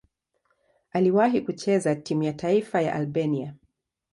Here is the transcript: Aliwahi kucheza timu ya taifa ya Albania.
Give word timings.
Aliwahi 0.91 1.41
kucheza 1.41 1.95
timu 1.95 2.23
ya 2.23 2.33
taifa 2.33 2.81
ya 2.81 2.93
Albania. 2.95 3.55